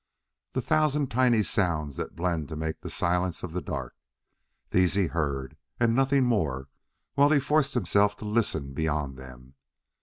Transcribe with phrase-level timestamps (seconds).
[0.53, 3.93] The thousand tiny sounds that blend to make the silence of the dark!
[4.71, 6.69] These he heard, and nothing more,
[7.13, 9.53] while he forced himself to listen beyond them.